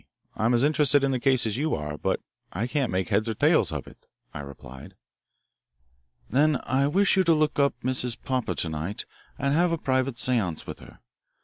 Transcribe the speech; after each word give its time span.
I 0.35 0.45
am 0.45 0.55
as 0.55 0.63
interested 0.63 1.03
in 1.03 1.11
the 1.11 1.19
case 1.19 1.45
as 1.45 1.57
you 1.57 1.75
are, 1.75 1.95
but 1.95 2.21
I 2.51 2.65
can't 2.65 2.91
make 2.91 3.09
heads 3.09 3.29
or 3.29 3.35
tails 3.35 3.71
of 3.71 3.85
it," 3.85 4.07
I 4.33 4.39
replied. 4.39 4.95
"Then, 6.27 6.59
I 6.63 6.87
wish 6.87 7.15
you 7.17 7.23
would 7.27 7.31
look 7.31 7.59
up 7.59 7.75
Mrs. 7.83 8.17
Popper 8.19 8.55
to 8.55 8.69
night 8.69 9.05
and 9.37 9.53
have 9.53 9.71
a 9.71 9.77
private 9.77 10.17
seance 10.17 10.65
with 10.65 10.79
her. 10.79 11.01